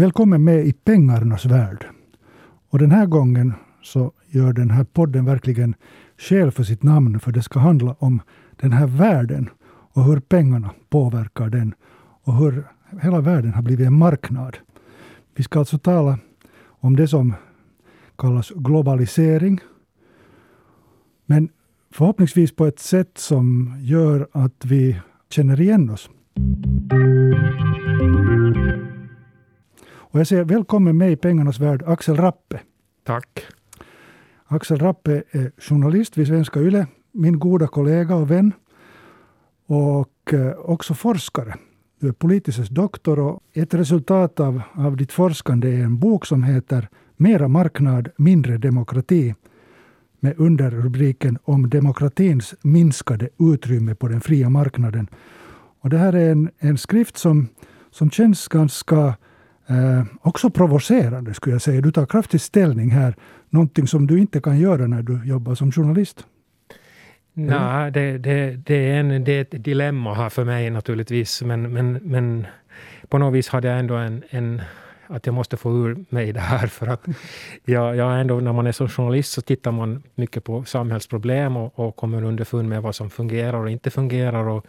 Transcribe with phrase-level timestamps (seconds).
[0.00, 1.86] Välkommen med i pengarnas värld.
[2.68, 5.74] Och den här gången så gör den här podden verkligen
[6.18, 8.22] skäl för sitt namn, för det ska handla om
[8.56, 9.48] den här världen
[9.92, 11.74] och hur pengarna påverkar den
[12.24, 12.64] och hur
[13.02, 14.56] hela världen har blivit en marknad.
[15.34, 16.18] Vi ska alltså tala
[16.66, 17.34] om det som
[18.18, 19.60] kallas globalisering.
[21.26, 21.48] Men
[21.90, 26.10] förhoppningsvis på ett sätt som gör att vi känner igen oss.
[30.12, 32.60] Och jag säger välkommen med i pengarnas värld, Axel Rappe.
[33.04, 33.46] Tack.
[34.46, 38.52] Axel Rappe är journalist vid Svenska Yle, min goda kollega och vän.
[39.66, 41.54] Och eh, också forskare.
[42.00, 46.42] Du är politisk doktor och ett resultat av, av ditt forskande är en bok som
[46.42, 49.34] heter Mera marknad, mindre demokrati
[50.20, 55.08] med underrubriken om demokratins minskade utrymme på den fria marknaden.
[55.80, 57.48] Och det här är en, en skrift som,
[57.90, 59.14] som känns ganska
[59.70, 61.80] Eh, också provocerande skulle jag säga.
[61.80, 63.14] Du tar kraftig ställning här.
[63.48, 66.26] Någonting som du inte kan göra när du jobbar som journalist.
[67.32, 71.42] Nej, det, det, det, är en, det är ett dilemma här för mig naturligtvis.
[71.42, 72.46] Men, men, men
[73.08, 74.62] på något vis hade jag ändå en, en
[75.06, 76.66] att jag måste få ur mig det här.
[76.66, 77.06] För att
[77.64, 81.78] jag, jag ändå, när man är som journalist så tittar man mycket på samhällsproblem och,
[81.78, 84.66] och kommer underfund med vad som fungerar och inte fungerar och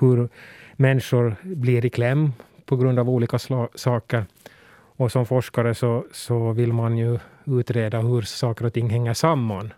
[0.00, 0.28] hur
[0.76, 2.32] människor blir i kläm
[2.72, 3.38] på grund av olika
[3.74, 4.24] saker.
[4.96, 9.72] Och som forskare så, så vill man ju utreda hur saker och ting hänger samman.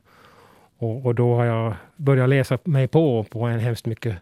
[0.78, 4.17] Och, och då har jag börjat läsa mig på på en hemskt mycket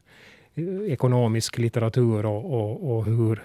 [0.54, 3.42] eh, ekonomisk litteratur och, och, och hur,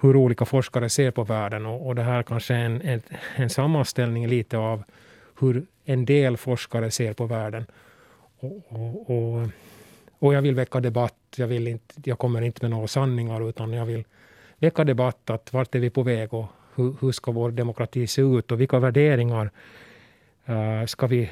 [0.00, 1.66] hur olika forskare ser på världen.
[1.66, 3.02] Och, och det här kanske är en, en,
[3.36, 4.82] en sammanställning lite av
[5.40, 7.66] hur en del forskare ser på världen.
[8.40, 9.48] Och, och, och,
[10.18, 11.14] och, jag vill väcka debatt.
[11.36, 14.04] Jag, vill inte, jag kommer inte med några sanningar, utan jag vill
[14.64, 15.30] väcka debatt.
[15.30, 18.60] att Vart är vi på väg och hur, hur ska vår demokrati se ut och
[18.60, 19.50] vilka värderingar
[20.48, 21.30] uh, ska vi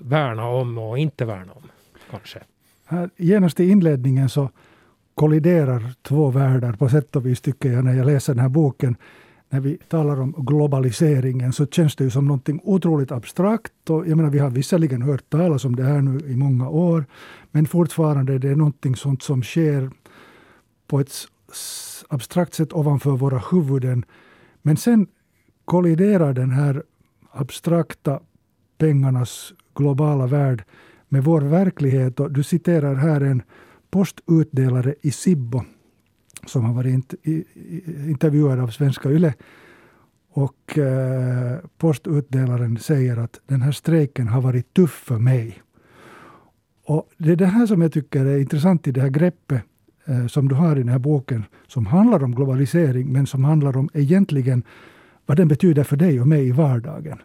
[0.00, 1.62] värna om och inte värna om,
[2.10, 2.38] kanske.
[2.84, 4.50] Här, genast i inledningen så
[5.14, 8.96] kolliderar två världar på sätt och vis, tycker jag, när jag läser den här boken.
[9.48, 13.90] När vi talar om globaliseringen så känns det ju som någonting otroligt abstrakt.
[13.90, 17.04] Och jag menar, vi har visserligen hört talas om det här nu i många år,
[17.50, 19.90] men fortfarande är det någonting sånt som sker
[20.86, 21.12] på ett
[22.08, 24.04] abstrakt sätt ovanför våra huvuden.
[24.62, 25.06] Men sen
[25.64, 26.82] kolliderar den här
[27.30, 28.20] abstrakta
[28.78, 30.64] pengarnas globala värld
[31.08, 32.20] med vår verklighet.
[32.20, 33.42] Och du citerar här en
[33.90, 35.62] postutdelare i Sibbo
[36.46, 37.14] som har varit
[38.06, 39.34] intervjuad av Svenska Yle.
[40.30, 45.62] Och eh, postutdelaren säger att den här strejken har varit tuff för mig.
[46.84, 49.62] Och Det är det här som jag tycker är intressant i det här greppet
[50.28, 53.88] som du har i den här boken, som handlar om globalisering, men som handlar om
[53.94, 54.62] egentligen
[55.26, 57.18] vad den betyder för dig och mig i vardagen.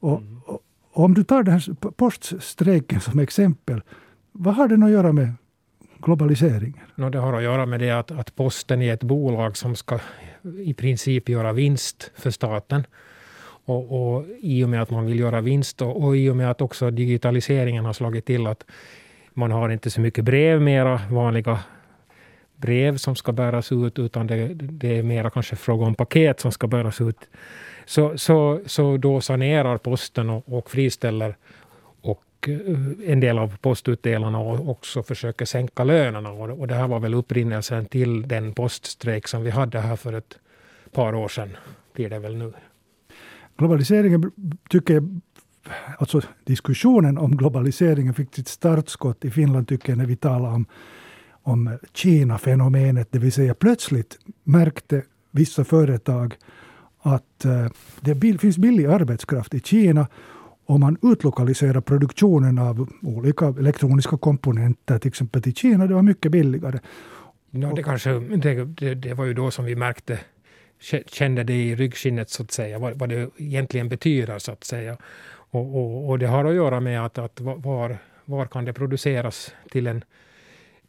[0.00, 0.40] Och, mm.
[0.46, 0.60] och
[0.92, 3.82] om du tar den här poststrejken som exempel,
[4.32, 5.32] vad har den att göra med
[6.04, 6.84] globaliseringen?
[6.94, 9.98] No, det har att göra med det att, att posten är ett bolag som ska
[10.58, 12.86] i princip göra vinst för staten.
[13.66, 16.50] Och, och I och med att man vill göra vinst och, och i och med
[16.50, 18.64] att också digitaliseringen har slagit till att
[19.34, 21.58] man har inte så mycket brev mera, vanliga
[22.56, 26.52] brev som ska bäras ut, utan det, det är mera kanske fråga om paket som
[26.52, 27.18] ska bäras ut.
[27.84, 31.36] Så, så, så då sanerar posten och, och friställer
[32.00, 36.30] och eh, en del av postutdelarna och också försöker sänka lönerna.
[36.30, 40.12] Och, och det här var väl upprinnelsen till den poststrejk som vi hade här för
[40.12, 40.38] ett
[40.92, 41.56] par år sedan,
[41.92, 42.52] blir det väl nu.
[43.56, 44.32] Globaliseringen
[44.68, 45.20] tycker jag
[45.98, 50.66] Alltså diskussionen om globaliseringen fick sitt startskott i Finland tycker jag när vi talar om
[51.44, 56.34] om Kina-fenomenet, det vill säga plötsligt märkte vissa företag
[57.02, 57.66] att uh,
[58.00, 60.06] det finns billig arbetskraft i Kina
[60.66, 65.86] och man utlokaliserar produktionen av olika elektroniska komponenter till exempel till Kina.
[65.86, 66.78] Det var mycket billigare.
[67.50, 70.18] Ja, det, kanske, det, det, det var ju då som vi märkte
[71.06, 74.96] kände det i ryggskinnet så att säga, vad, vad det egentligen betyder så att säga.
[75.50, 79.54] Och, och, och, det har att göra med att, att var, var kan det produceras
[79.70, 80.04] till en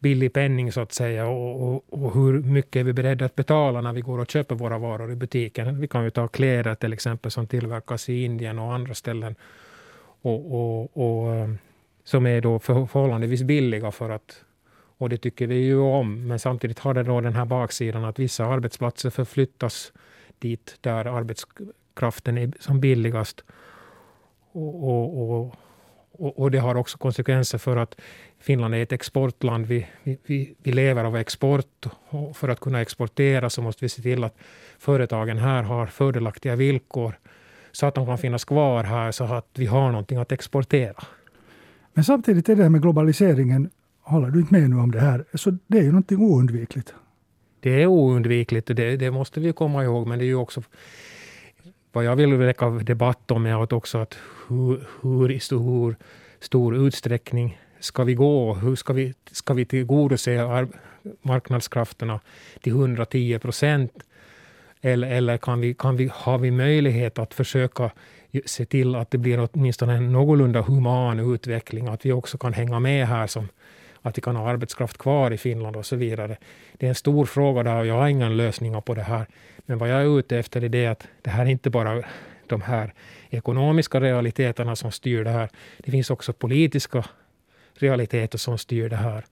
[0.05, 3.81] billig penning så att säga och, och, och, hur mycket är vi beredda att betala
[3.81, 5.79] när vi går och köper våra varor i butiken.
[5.81, 9.35] Vi kan ju ta kläder till exempel som tillverkas i Indien och andra ställen
[10.21, 11.49] och, och, och eh,
[12.03, 14.43] som är då förhållandevis billiga för att
[14.97, 18.19] och det tycker vi ju om, men samtidigt har det då den här baksidan att
[18.19, 19.93] vissa arbetsplatser förflyttas
[20.39, 23.43] dit där arbetskraften är som billigast.
[24.51, 25.55] Och, och, och,
[26.19, 27.95] och, och, det har också konsekvenser för att
[28.39, 29.65] Finland är ett exportland.
[29.65, 34.01] Vi, vi, vi lever av export och för att kunna exportera så måste vi se
[34.01, 34.37] till att
[34.79, 37.19] företagen här har fördelaktiga villkor
[37.71, 41.03] så att de kan finnas kvar här så att vi har någonting att exportera.
[41.93, 43.69] Men samtidigt är det här med globaliseringen,
[44.01, 46.93] håller du inte med nu om det här, så det är ju någonting oundvikligt.
[47.59, 50.61] Det är oundvikligt och det, det måste vi komma ihåg, men det är ju också
[51.95, 55.95] vad jag vill väcka debatt om är att också att hur, hur i stor,
[56.39, 58.53] stor utsträckning ska vi gå?
[58.53, 60.67] Hur ska vi, ska vi tillgodose
[61.21, 62.19] marknadskrafterna
[62.61, 63.91] till 110 procent?
[64.81, 67.91] Eller, eller kan vi, kan vi, har vi möjlighet att försöka
[68.45, 72.79] se till att det blir åtminstone en någorlunda human utveckling, att vi också kan hänga
[72.79, 73.49] med här, som
[74.05, 76.37] att vi kan ha arbetskraft kvar i Finland och så vidare.
[76.73, 79.25] Det är en stor fråga där och jag har inga lösningar på det här.
[79.65, 82.03] Men vad jag är ute efter är det att det här är inte bara
[82.47, 82.93] de här
[83.29, 85.49] ekonomiska realiteterna som styr det här.
[85.77, 87.05] Det finns också politiska
[87.73, 89.25] realiteter som styr det här.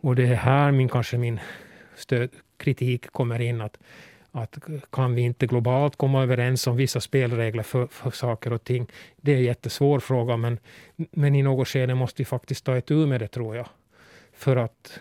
[0.00, 1.40] Och det är här min, kanske min
[1.96, 3.60] stöd, kritik kommer in.
[3.60, 3.78] Att,
[4.36, 4.58] att
[4.90, 8.86] kan vi inte globalt komma överens om vissa spelregler för, för saker och ting?
[9.16, 10.58] Det är en jättesvår fråga, men,
[10.96, 13.66] men i något skede måste vi faktiskt ta itu med det, tror jag.
[14.32, 15.00] För att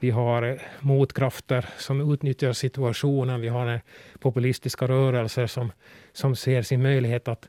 [0.00, 3.40] vi har eh, motkrafter som utnyttjar situationen.
[3.40, 3.80] Vi har eh,
[4.18, 5.72] populistiska rörelser som,
[6.12, 7.48] som ser sin möjlighet att,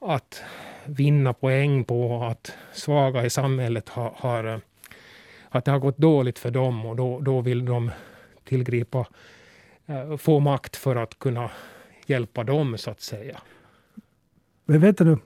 [0.00, 0.42] att
[0.84, 4.60] vinna poäng på att svaga i samhället har, har
[5.48, 7.90] att det har gått dåligt för dem och då, då vill de
[8.44, 9.06] tillgripa,
[9.88, 11.50] Eh, få makt för att kunna
[12.06, 13.40] hjälpa dem så att säga.
[14.64, 15.18] Men vänta nu,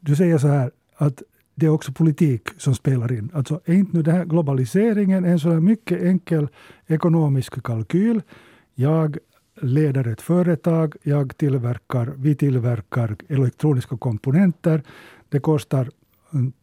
[0.00, 1.22] du säger så här att
[1.54, 3.30] det är också politik som spelar in.
[3.34, 6.48] Alltså är inte nu den här globaliseringen en sån här mycket enkel
[6.86, 8.22] ekonomisk kalkyl.
[8.74, 9.18] Jag
[9.60, 14.82] leder ett företag, jag tillverkar, vi tillverkar elektroniska komponenter.
[15.28, 15.90] Det kostar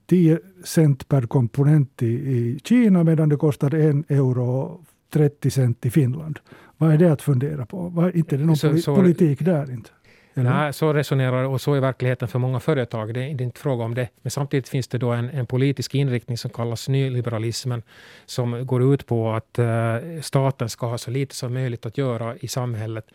[0.06, 4.82] 10 cent per komponent i, i Kina medan det kostar 1 euro
[5.14, 6.40] 30 cent i Finland.
[6.82, 7.90] Vad är det att fundera på?
[7.90, 9.72] Var, inte det någon så, så, politik där?
[9.72, 9.90] inte?
[10.34, 13.14] Nej, så resonerar och så är verkligheten för många företag.
[13.14, 14.10] Det är, det är inte fråga om det.
[14.22, 17.82] Men samtidigt finns det då en, en, politisk inriktning som kallas nyliberalismen
[18.26, 22.36] som går ut på att uh, staten ska ha så lite som möjligt att göra
[22.36, 23.06] i samhället.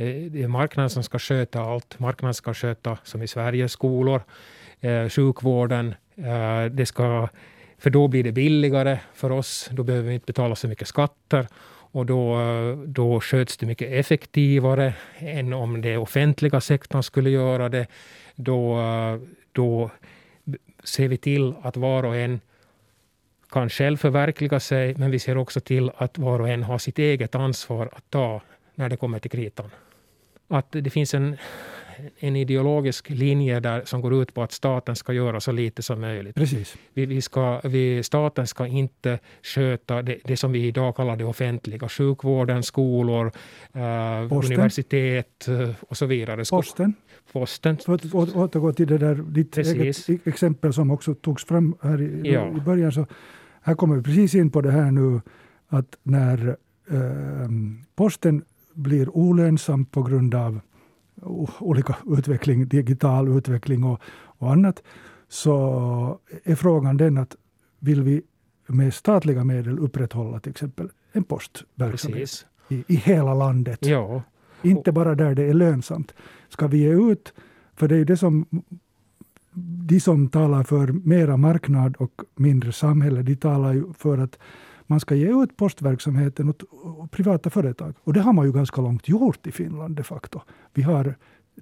[0.00, 1.98] Uh, det är marknaden som ska sköta allt.
[1.98, 4.22] Marknaden ska sköta, som i Sverige, skolor,
[4.84, 5.94] uh, sjukvården.
[6.70, 7.28] det ska,
[7.78, 9.68] för då blir det billigare för oss.
[9.72, 11.46] Då behöver vi inte betala så mycket skatter
[11.92, 12.38] och då,
[12.86, 17.86] då sköts det mycket effektivare än om det offentliga sektorn skulle göra det.
[18.34, 18.80] Då,
[19.52, 19.90] då
[20.84, 22.40] ser vi till att var och en
[23.50, 26.98] kan själv förverkliga sig, men vi ser också till att var och en har sitt
[26.98, 28.42] eget ansvar att ta
[28.74, 29.70] när det kommer till kritan.
[30.48, 31.36] Att det finns en
[32.18, 36.00] en ideologisk linje där, som går ut på att staten ska göra så lite som
[36.00, 36.34] möjligt.
[36.34, 36.76] Precis.
[36.94, 41.24] Vi, vi ska, vi, staten ska inte sköta det, det, som vi idag kallar det
[41.24, 41.88] offentliga.
[41.88, 43.26] Sjukvården, skolor,
[43.76, 46.44] uh, universitet uh, och så vidare.
[46.50, 46.94] Posten.
[47.32, 47.76] Posten.
[47.76, 52.32] För att återgå till det där, ditt eget exempel som också togs fram här i,
[52.32, 52.56] ja.
[52.56, 52.92] i början.
[52.92, 53.06] Så
[53.62, 55.20] här kommer vi precis in på det här nu
[55.68, 56.56] att när
[56.92, 57.48] uh,
[57.94, 60.60] posten blir olönsam på grund av
[61.58, 64.82] olika utveckling, digital utveckling och, och annat,
[65.28, 67.36] så är frågan den att
[67.78, 68.22] vill vi
[68.66, 73.86] med statliga medel upprätthålla till exempel en postverksamhet i, i hela landet?
[73.86, 74.22] Ja.
[74.62, 76.14] Inte bara där det är lönsamt.
[76.48, 77.32] Ska vi ge ut,
[77.74, 78.46] för det är det som
[79.88, 84.38] de som talar för mera marknad och mindre samhälle, de talar ju för att
[84.92, 86.62] man ska ge ut postverksamheten åt
[87.10, 87.94] privata företag.
[88.04, 90.40] Och det har man ju ganska långt gjort i Finland de facto.
[90.74, 91.14] Vi har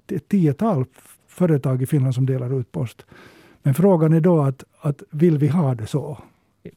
[0.07, 0.85] ett tiotal
[1.27, 3.05] företag i Finland som delar ut post.
[3.63, 6.17] Men frågan är då att, att vill vi ha det så?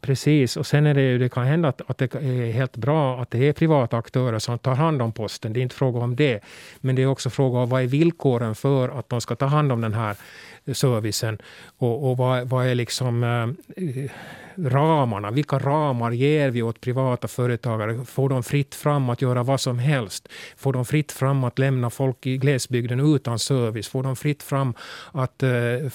[0.00, 3.23] Precis, och sen är det ju, det kan hända att, att det är helt bra
[3.23, 5.52] att det är privata aktörer som tar hand om posten.
[5.52, 6.40] Det är inte fråga om det.
[6.80, 9.73] Men det är också fråga om vad är villkoren för att de ska ta hand
[9.73, 10.16] om den här
[10.73, 11.38] servicen?
[11.78, 14.11] Och, och vad, vad är liksom eh,
[14.56, 15.30] ramarna?
[15.30, 18.04] Vilka ramar ger vi åt privata företagare?
[18.04, 20.28] Får de fritt fram att göra vad som helst?
[20.56, 23.88] Får de fritt fram att lämna folk i glesbygden utan service?
[23.88, 24.75] Får de fritt fram
[25.12, 25.88] att eh, eh,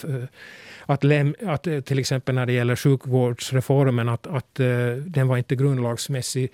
[0.85, 4.55] att, läm, att eh, till exempel när det gäller sjukvårdsreformen, att, att
[5.05, 6.51] den var inte grundlagsmässig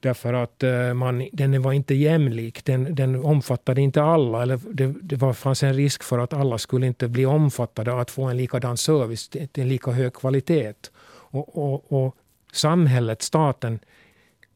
[0.00, 2.64] därför att eh, man, den var inte jämlik.
[2.64, 4.42] Den, den omfattade inte alla.
[4.42, 8.10] Eller det, det var, fanns en risk för att alla skulle inte bli omfattade att
[8.10, 10.74] få en likadan service till en lika hög kvalitet.
[11.10, 12.16] Och, och, och
[12.52, 13.78] samhället, staten,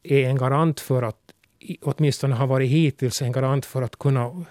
[0.03, 1.17] är en garant för att,
[1.81, 4.45] åtminstone har varit hittills, en garant för att kunna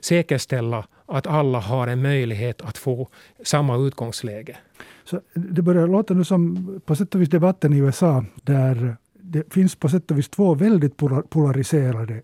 [0.00, 3.08] säkerställa att alla har en möjlighet att få
[3.44, 4.56] samma utgångsläge.
[5.04, 8.96] Så det börjar låta nu som på sätt och vis debatten i USA där
[9.30, 10.96] det finns på sätt och vis två väldigt
[11.28, 12.22] polariserade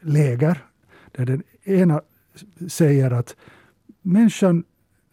[0.00, 0.58] läger.
[1.12, 2.02] Där den ena
[2.68, 3.36] säger att
[4.02, 4.64] människan,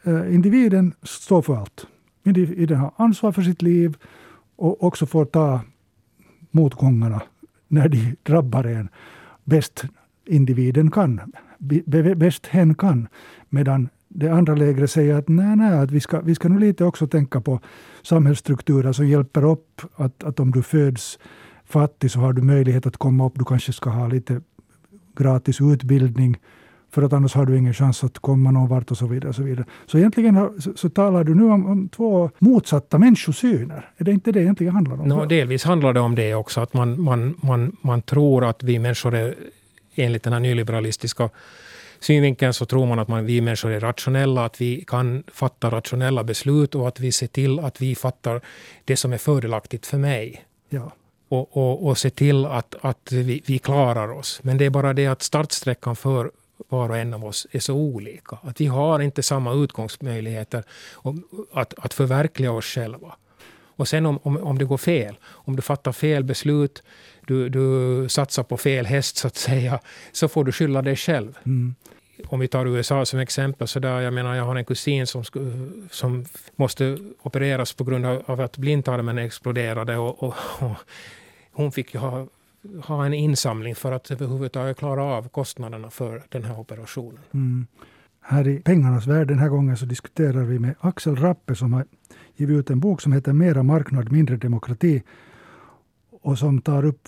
[0.04, 1.88] eh, individen, står för allt.
[2.24, 3.98] Individen har ansvar för sitt liv
[4.56, 5.62] och också får ta
[6.52, 7.22] motgångarna
[7.68, 8.90] när de drabbar en
[9.44, 9.84] bäst
[10.26, 11.34] individen kan,
[12.16, 13.08] bäst hen kan.
[13.50, 16.86] Medan det andra lägret säger att nej, nej, att vi ska, vi ska nog lite
[16.86, 17.60] också tänka på
[18.02, 21.20] samhällsstrukturer som hjälper upp att, att om du föds
[21.66, 23.34] fattig så har du möjlighet att komma upp.
[23.36, 24.42] Du kanske ska ha lite
[25.16, 26.38] gratis utbildning
[26.92, 29.30] för att annars har du ingen chans att komma någon vart och så vidare.
[29.30, 29.66] Och så, vidare.
[29.86, 33.90] så egentligen har, så, så, talar du nu om, om, två motsatta människosyner.
[33.98, 35.08] Är det inte det egentligen handlar om?
[35.08, 38.80] No, delvis handlar det om det också, att man, man, man, man tror att vi
[38.80, 39.36] människor är
[39.96, 41.30] enligt den här nyliberalistiska
[42.02, 46.24] synvinkeln så tror man att man, vi människor är rationella, att vi kan fatta rationella
[46.24, 48.42] beslut och att vi ser till att vi fattar
[48.86, 50.46] det som är fördelaktigt för mig.
[50.70, 50.92] Ja.
[51.30, 54.40] Och, och, och se till att, att vi, vi klarar oss.
[54.44, 56.32] Men det är bara det att startsträckan för
[56.70, 58.38] var och en av oss är så olika.
[58.42, 60.64] Att vi har inte samma utgångsmöjligheter
[61.54, 63.16] att, att förverkliga oss själva.
[63.76, 66.84] Och sen om, om, om det går fel, om du fattar fel beslut,
[67.28, 69.80] du, du satsar på fel häst så att säga,
[70.12, 71.38] så får du skylla dig själv.
[71.44, 71.76] Mm.
[72.26, 75.24] Om vi tar USA som exempel, så där, jag menar jag har en kusin som,
[75.92, 76.26] som
[76.56, 80.76] måste opereras på grund av, att blindtarmen exploderade och, och, och
[81.52, 82.28] hon fick ha
[82.84, 87.20] ha en insamling för att överhuvudtaget klara av kostnaderna för den här operationen.
[87.34, 87.68] Mm.
[88.22, 91.86] Här i Pengarnas värld den här gången så diskuterar vi med Axel Rappe som har
[92.36, 95.04] givit ut en bok som heter Mera marknad, mindre demokrati
[96.22, 97.08] och som tar upp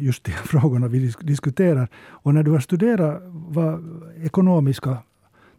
[0.00, 1.88] just de frågorna vi diskuterar.
[1.96, 4.98] Och när du har studerat vad ekonomiska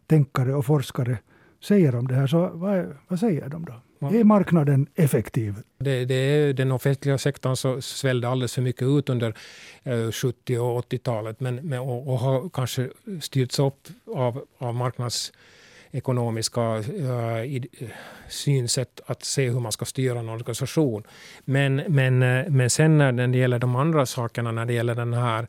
[0.06, 1.18] tänkare och forskare
[1.60, 3.74] säger om det här, så vad, vad säger de då?
[4.08, 5.54] Är marknaden effektiv?
[5.78, 9.34] Det, det är, den offentliga sektorn så svällde alldeles för mycket ut under
[9.82, 12.90] eh, 70 och 80-talet men, men, och, och, har kanske
[13.20, 14.74] styrts upp av, av
[15.92, 17.62] ekonomiska uh,
[18.28, 21.02] synsätt att se hur man ska styra en organisation.
[21.44, 25.12] Men, men, uh, men sen när det gäller de andra sakerna, när det gäller den
[25.12, 25.46] här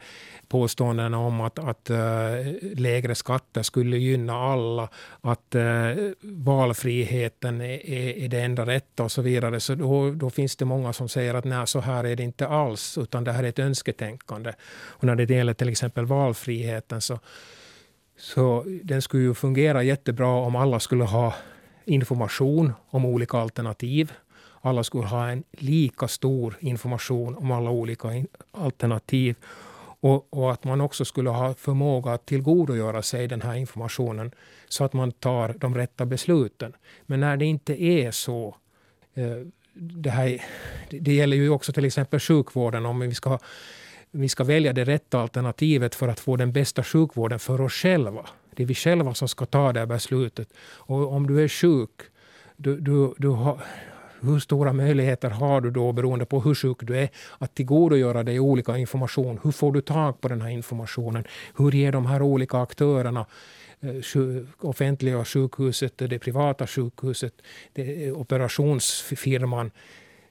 [0.48, 1.98] påståendena om att, att uh,
[2.76, 4.90] lägre skatter skulle gynna alla,
[5.22, 7.90] att uh, valfriheten är,
[8.24, 9.60] är, det enda rätta och så vidare.
[9.60, 12.48] Så då, då, finns det många som säger att nej, så här är det inte
[12.48, 14.54] alls, utan det här är ett önsketänkande.
[14.74, 17.20] Och när det gäller till exempel valfriheten så,
[18.24, 21.34] så den skulle ju fungera jättebra om alla skulle ha
[21.86, 24.12] information om olika alternativ.
[24.62, 29.36] Alla skulle ha en lika stor information om alla olika alternativ.
[30.00, 34.32] Och, och, att man också skulle ha förmåga att tillgodogöra sig den här informationen
[34.68, 36.74] så att man tar de rätta besluten.
[37.06, 38.56] Men när det inte är så,
[39.14, 39.38] eh,
[39.74, 40.42] det, här,
[40.90, 43.40] det gäller ju också till exempel sjukvården, om vi ska,
[44.16, 48.26] vi ska välja det rätta alternativet för att få den bästa sjukvården för oss själva.
[48.56, 50.48] Det är vi själva som ska ta det beslutet.
[50.64, 52.02] Och om du är sjuk,
[52.58, 53.60] du, du, du har,
[54.22, 58.40] hur stora möjligheter har du då, beroende på hur sjuk du är, att tillgodogöra dig
[58.40, 59.40] olika information?
[59.44, 61.24] Hur får du tag på den här informationen?
[61.58, 63.26] Hur ger de här olika aktörerna
[63.82, 67.34] eh, offentliga sjukhuset, det privata sjukhuset,
[67.74, 69.72] det eh, operationsfirman.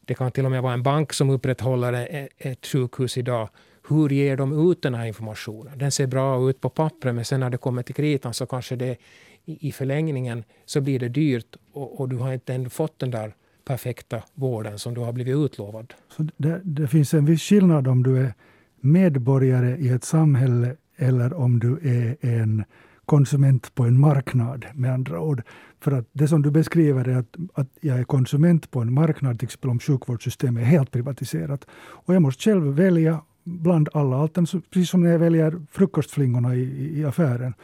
[0.01, 3.49] Det kan till och med vara en bank som upprätthåller eh, ett sjukhus idag.
[3.93, 5.79] Hur ger de ut den här informationen?
[5.79, 8.77] Den ser bra ut på pappret, men sen när det kommer till kritan så kanske
[8.77, 8.97] det
[9.45, 13.35] i förlängningen så blir det dyrt och, och du har inte ännu fått den där
[13.65, 15.95] perfekta vården som du har blivit utlovad.
[16.17, 18.35] Så det, det finns en viss skillnad om du är
[18.81, 22.65] medborgare i ett samhälle eller om du är en
[23.05, 25.43] konsument på en marknad, med andra ord.
[25.81, 29.39] För att det som du beskriver är att, att jag är konsument på en marknad,
[29.39, 31.67] till exempel om sjukvårdssystemet är helt privatiserat.
[31.75, 36.93] Och jag måste själv välja bland alla alternativ, precis som när jag väljer frukostflingorna i,
[37.01, 37.55] i affären.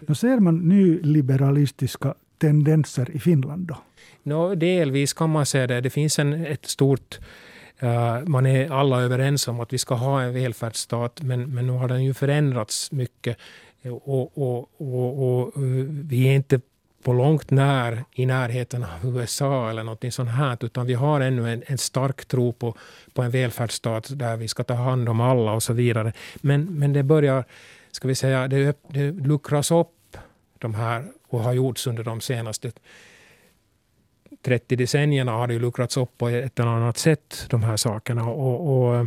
[0.00, 3.76] Då ser man nyliberalistiska tendenser i Finland då?
[4.22, 5.80] No, delvis kan man säga det.
[5.80, 7.18] Det finns en, ett stort
[7.82, 11.72] Uh, man är alla överens om att vi ska ha en välfärdsstat, men, men nu
[11.72, 13.36] har den ju förändrats mycket.
[13.84, 16.60] Och, och, och, och eh, vi är inte
[17.02, 21.52] på långt när i närheten av USA eller något sånt här, utan vi har ännu
[21.52, 22.76] en, en, stark tro på,
[23.12, 26.12] på en välfärdsstat där vi ska ta hand om alla och så vidare.
[26.36, 27.44] Men, men det börjar,
[27.90, 30.16] ska vi säga, det, det luckras upp
[30.58, 32.72] de här och har gjorts under de senaste
[34.42, 38.28] 30 decennierna har det ju luckrats upp på ett eller annat sätt, de här sakerna.
[38.28, 39.06] Och, och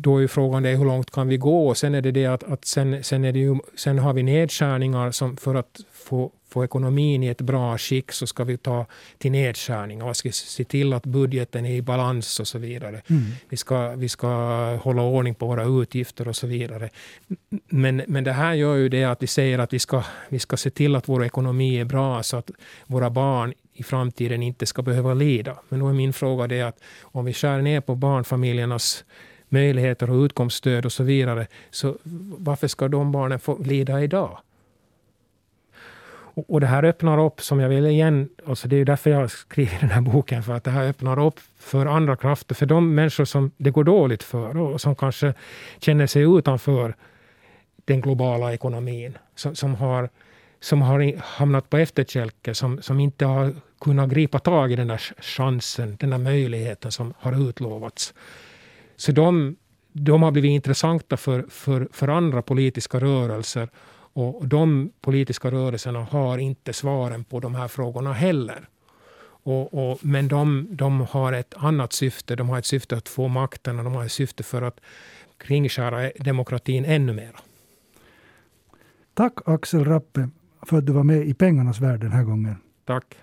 [0.00, 1.74] då är frågan det, hur långt kan vi gå?
[1.74, 5.10] Sen är det det att, att sen, sen, är det ju, sen har vi nedskärningar
[5.10, 8.86] som för att få, få ekonomin i ett bra skick så ska vi ta
[9.18, 13.02] till nedskärningar och ska se till att budgeten är i balans och så vidare.
[13.06, 13.22] Mm.
[13.48, 14.28] Vi, ska, vi ska
[14.76, 16.90] hålla ordning på våra utgifter och så vidare.
[17.66, 20.56] Men, men det här gör ju det att vi säger att vi ska, vi ska
[20.56, 22.50] se till att vår ekonomi är bra så att
[22.86, 25.56] våra barn i framtiden inte ska behöva lida.
[25.68, 29.04] Men då är min fråga det att om vi skär ner på barnfamiljernas
[29.48, 31.96] möjligheter och utkomststöd och så vidare, så
[32.38, 34.38] varför ska de barnen få lida idag?
[36.34, 39.30] Och, och det här öppnar upp, som jag vill igen, alltså det är därför jag
[39.30, 42.94] skriver den här boken, för att det här öppnar upp för andra krafter, för de
[42.94, 45.34] människor som det går dåligt för och som kanske
[45.80, 46.94] känner sig utanför
[47.84, 50.08] den globala ekonomin, som, som har
[50.62, 55.02] som har hamnat på efterkälke, som, som inte har kunnat gripa tag i den där
[55.18, 58.14] chansen, den där möjligheten som har utlovats.
[58.96, 59.56] Så de,
[59.92, 63.68] de har blivit intressanta för, för, för andra politiska rörelser.
[64.14, 68.68] Och de politiska rörelserna har inte svaren på de här frågorna heller.
[69.44, 72.36] Och, och, men de, de har ett annat syfte.
[72.36, 74.80] De har ett syfte att få makten och de har ett syfte för att
[75.38, 77.36] kringskära demokratin ännu mer.
[79.14, 80.28] Tack Axel Rappe
[80.62, 82.56] för att du var med i pengarnas värld den här gången.
[82.84, 83.16] Tack.